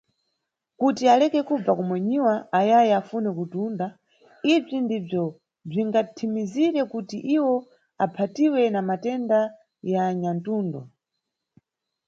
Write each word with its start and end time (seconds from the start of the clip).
Kuti 0.79 1.03
aleke 1.13 1.39
kubva 1.47 1.71
kumonyiwa 1.79 2.33
ayayi 2.59 2.91
afune 2.99 3.29
kutunda, 3.37 3.85
ibzi 4.53 4.77
ndibzo 4.85 5.23
bzingathimizire 5.69 6.81
kuti 6.93 7.17
iwo 7.37 7.55
aphatiwe 8.05 8.61
na 8.73 8.81
matenda 8.87 9.39
ya 9.91 10.03
nyathundo. 10.19 10.81